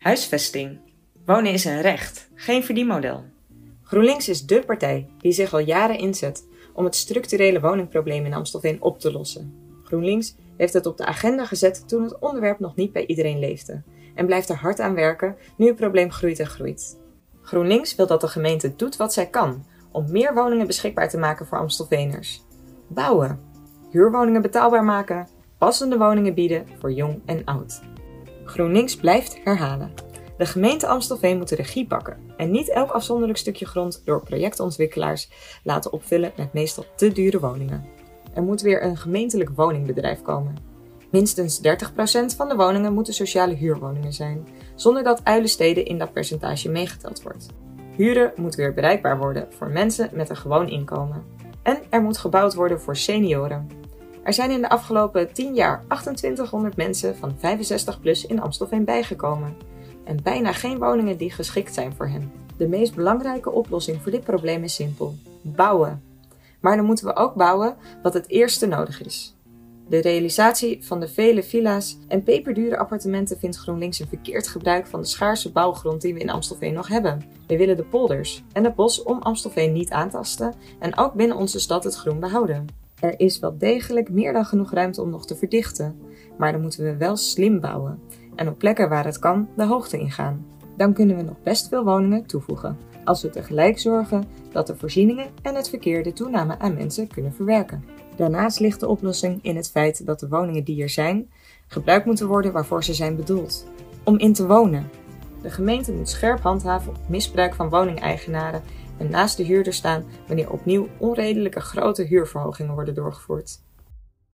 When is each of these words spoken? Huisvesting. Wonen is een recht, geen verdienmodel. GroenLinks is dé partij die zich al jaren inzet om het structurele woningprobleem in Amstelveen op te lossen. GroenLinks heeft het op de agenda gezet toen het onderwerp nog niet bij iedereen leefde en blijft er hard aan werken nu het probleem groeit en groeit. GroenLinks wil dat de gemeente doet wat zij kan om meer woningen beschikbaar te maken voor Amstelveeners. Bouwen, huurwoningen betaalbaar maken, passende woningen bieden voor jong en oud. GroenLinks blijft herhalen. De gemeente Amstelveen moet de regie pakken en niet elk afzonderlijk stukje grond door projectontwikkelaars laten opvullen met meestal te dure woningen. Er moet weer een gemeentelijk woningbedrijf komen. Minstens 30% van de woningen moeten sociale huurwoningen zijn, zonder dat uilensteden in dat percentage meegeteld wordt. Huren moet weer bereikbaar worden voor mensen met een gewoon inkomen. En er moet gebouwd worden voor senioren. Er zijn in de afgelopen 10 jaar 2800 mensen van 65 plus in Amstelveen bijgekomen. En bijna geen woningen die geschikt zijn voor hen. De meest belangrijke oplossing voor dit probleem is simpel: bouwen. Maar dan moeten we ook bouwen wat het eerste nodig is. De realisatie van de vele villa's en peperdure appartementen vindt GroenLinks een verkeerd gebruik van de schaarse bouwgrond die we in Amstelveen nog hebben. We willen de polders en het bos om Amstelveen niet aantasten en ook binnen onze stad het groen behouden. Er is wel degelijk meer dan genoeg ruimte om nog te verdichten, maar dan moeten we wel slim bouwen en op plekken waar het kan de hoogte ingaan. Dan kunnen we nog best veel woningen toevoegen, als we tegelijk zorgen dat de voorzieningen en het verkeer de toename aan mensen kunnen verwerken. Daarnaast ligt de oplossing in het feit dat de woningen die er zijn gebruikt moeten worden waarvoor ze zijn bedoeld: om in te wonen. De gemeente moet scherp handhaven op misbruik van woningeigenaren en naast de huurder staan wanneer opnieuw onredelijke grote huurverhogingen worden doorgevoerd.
Huisvesting. 0.00 0.78
Wonen 1.24 1.52
is 1.52 1.64
een 1.64 1.80
recht, 1.80 2.28
geen 2.34 2.64
verdienmodel. 2.64 3.24
GroenLinks 3.82 4.28
is 4.28 4.46
dé 4.46 4.60
partij 4.60 5.08
die 5.18 5.32
zich 5.32 5.52
al 5.52 5.58
jaren 5.58 5.98
inzet 5.98 6.46
om 6.74 6.84
het 6.84 6.96
structurele 6.96 7.60
woningprobleem 7.60 8.24
in 8.24 8.34
Amstelveen 8.34 8.82
op 8.82 8.98
te 8.98 9.12
lossen. 9.12 9.54
GroenLinks 9.84 10.36
heeft 10.56 10.72
het 10.72 10.86
op 10.86 10.96
de 10.96 11.04
agenda 11.04 11.46
gezet 11.46 11.88
toen 11.88 12.02
het 12.02 12.18
onderwerp 12.18 12.58
nog 12.58 12.76
niet 12.76 12.92
bij 12.92 13.06
iedereen 13.06 13.38
leefde 13.38 13.82
en 14.14 14.26
blijft 14.26 14.48
er 14.48 14.56
hard 14.56 14.80
aan 14.80 14.94
werken 14.94 15.36
nu 15.56 15.66
het 15.66 15.76
probleem 15.76 16.10
groeit 16.10 16.38
en 16.38 16.46
groeit. 16.46 16.98
GroenLinks 17.42 17.94
wil 17.94 18.06
dat 18.06 18.20
de 18.20 18.28
gemeente 18.28 18.76
doet 18.76 18.96
wat 18.96 19.12
zij 19.12 19.26
kan 19.26 19.64
om 19.92 20.10
meer 20.10 20.34
woningen 20.34 20.66
beschikbaar 20.66 21.08
te 21.08 21.18
maken 21.18 21.46
voor 21.46 21.58
Amstelveeners. 21.58 22.42
Bouwen, 22.88 23.40
huurwoningen 23.90 24.42
betaalbaar 24.42 24.84
maken, 24.84 25.28
passende 25.58 25.98
woningen 25.98 26.34
bieden 26.34 26.66
voor 26.78 26.92
jong 26.92 27.22
en 27.26 27.44
oud. 27.44 27.80
GroenLinks 28.50 28.96
blijft 28.96 29.38
herhalen. 29.44 29.92
De 30.38 30.46
gemeente 30.46 30.86
Amstelveen 30.86 31.38
moet 31.38 31.48
de 31.48 31.54
regie 31.54 31.86
pakken 31.86 32.16
en 32.36 32.50
niet 32.50 32.70
elk 32.70 32.90
afzonderlijk 32.90 33.38
stukje 33.38 33.66
grond 33.66 34.02
door 34.04 34.22
projectontwikkelaars 34.22 35.30
laten 35.64 35.92
opvullen 35.92 36.32
met 36.36 36.52
meestal 36.52 36.84
te 36.96 37.12
dure 37.12 37.40
woningen. 37.40 37.84
Er 38.34 38.42
moet 38.42 38.60
weer 38.60 38.82
een 38.84 38.96
gemeentelijk 38.96 39.50
woningbedrijf 39.54 40.22
komen. 40.22 40.56
Minstens 41.10 41.60
30% 41.62 41.62
van 42.36 42.48
de 42.48 42.56
woningen 42.56 42.92
moeten 42.92 43.14
sociale 43.14 43.54
huurwoningen 43.54 44.12
zijn, 44.12 44.46
zonder 44.74 45.02
dat 45.02 45.24
uilensteden 45.24 45.84
in 45.84 45.98
dat 45.98 46.12
percentage 46.12 46.68
meegeteld 46.68 47.22
wordt. 47.22 47.46
Huren 47.96 48.32
moet 48.36 48.54
weer 48.54 48.74
bereikbaar 48.74 49.18
worden 49.18 49.46
voor 49.50 49.70
mensen 49.70 50.10
met 50.12 50.30
een 50.30 50.36
gewoon 50.36 50.68
inkomen. 50.68 51.24
En 51.62 51.78
er 51.90 52.02
moet 52.02 52.18
gebouwd 52.18 52.54
worden 52.54 52.80
voor 52.80 52.96
senioren. 52.96 53.68
Er 54.22 54.32
zijn 54.32 54.50
in 54.50 54.60
de 54.60 54.68
afgelopen 54.68 55.32
10 55.32 55.54
jaar 55.54 55.84
2800 55.88 56.76
mensen 56.76 57.16
van 57.16 57.34
65 57.38 58.00
plus 58.00 58.26
in 58.26 58.40
Amstelveen 58.40 58.84
bijgekomen. 58.84 59.56
En 60.04 60.22
bijna 60.22 60.52
geen 60.52 60.78
woningen 60.78 61.16
die 61.16 61.30
geschikt 61.30 61.74
zijn 61.74 61.94
voor 61.94 62.08
hen. 62.08 62.32
De 62.56 62.68
meest 62.68 62.94
belangrijke 62.94 63.50
oplossing 63.50 64.02
voor 64.02 64.12
dit 64.12 64.24
probleem 64.24 64.64
is 64.64 64.74
simpel: 64.74 65.14
bouwen. 65.42 66.02
Maar 66.60 66.76
dan 66.76 66.84
moeten 66.84 67.06
we 67.06 67.16
ook 67.16 67.34
bouwen 67.34 67.76
wat 68.02 68.14
het 68.14 68.28
eerste 68.28 68.66
nodig 68.66 69.02
is. 69.02 69.34
De 69.88 70.00
realisatie 70.00 70.84
van 70.84 71.00
de 71.00 71.08
vele 71.08 71.42
villa's 71.42 71.98
en 72.08 72.22
peperdure 72.22 72.78
appartementen 72.78 73.38
vindt 73.38 73.56
GroenLinks 73.56 73.98
een 73.98 74.08
verkeerd 74.08 74.48
gebruik 74.48 74.86
van 74.86 75.00
de 75.00 75.06
schaarse 75.06 75.52
bouwgrond 75.52 76.00
die 76.00 76.14
we 76.14 76.20
in 76.20 76.30
Amstelveen 76.30 76.74
nog 76.74 76.88
hebben. 76.88 77.22
We 77.46 77.56
willen 77.56 77.76
de 77.76 77.84
polders 77.84 78.42
en 78.52 78.64
het 78.64 78.74
bos 78.74 79.02
om 79.02 79.18
Amstelveen 79.18 79.72
niet 79.72 79.90
aantasten 79.90 80.54
en 80.78 80.98
ook 80.98 81.14
binnen 81.14 81.36
onze 81.36 81.60
stad 81.60 81.84
het 81.84 81.94
groen 81.94 82.20
behouden. 82.20 82.79
Er 83.00 83.20
is 83.20 83.38
wel 83.38 83.58
degelijk 83.58 84.10
meer 84.10 84.32
dan 84.32 84.44
genoeg 84.44 84.72
ruimte 84.72 85.02
om 85.02 85.10
nog 85.10 85.26
te 85.26 85.36
verdichten, 85.36 85.96
maar 86.38 86.52
dan 86.52 86.60
moeten 86.60 86.84
we 86.84 86.96
wel 86.96 87.16
slim 87.16 87.60
bouwen 87.60 87.98
en 88.34 88.48
op 88.48 88.58
plekken 88.58 88.88
waar 88.88 89.04
het 89.04 89.18
kan 89.18 89.48
de 89.56 89.64
hoogte 89.64 89.98
ingaan. 89.98 90.46
Dan 90.76 90.92
kunnen 90.92 91.16
we 91.16 91.22
nog 91.22 91.42
best 91.42 91.68
veel 91.68 91.84
woningen 91.84 92.26
toevoegen, 92.26 92.76
als 93.04 93.22
we 93.22 93.30
tegelijk 93.30 93.78
zorgen 93.78 94.24
dat 94.52 94.66
de 94.66 94.76
voorzieningen 94.76 95.26
en 95.42 95.54
het 95.54 95.68
verkeer 95.68 96.02
de 96.02 96.12
toename 96.12 96.58
aan 96.58 96.74
mensen 96.74 97.08
kunnen 97.08 97.32
verwerken. 97.32 97.84
Daarnaast 98.16 98.60
ligt 98.60 98.80
de 98.80 98.88
oplossing 98.88 99.38
in 99.42 99.56
het 99.56 99.70
feit 99.70 100.06
dat 100.06 100.20
de 100.20 100.28
woningen 100.28 100.64
die 100.64 100.82
er 100.82 100.88
zijn 100.88 101.30
gebruikt 101.66 102.06
moeten 102.06 102.26
worden 102.26 102.52
waarvoor 102.52 102.84
ze 102.84 102.94
zijn 102.94 103.16
bedoeld: 103.16 103.66
om 104.04 104.18
in 104.18 104.32
te 104.32 104.46
wonen. 104.46 104.90
De 105.42 105.50
gemeente 105.50 105.92
moet 105.92 106.08
scherp 106.08 106.40
handhaven 106.40 106.90
op 106.90 106.98
misbruik 107.08 107.54
van 107.54 107.68
woningeigenaren 107.68 108.62
en 108.98 109.10
naast 109.10 109.36
de 109.36 109.42
huurder 109.42 109.72
staan 109.72 110.04
wanneer 110.26 110.50
opnieuw 110.50 110.88
onredelijke 110.98 111.60
grote 111.60 112.02
huurverhogingen 112.02 112.74
worden 112.74 112.94
doorgevoerd. 112.94 113.58